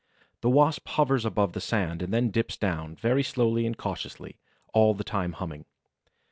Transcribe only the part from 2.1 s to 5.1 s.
then dips down, very slowly and cautiously, all the